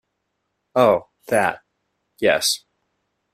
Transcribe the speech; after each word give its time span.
Oh, 0.73 1.09
that, 1.27 1.61
yes. 2.19 2.63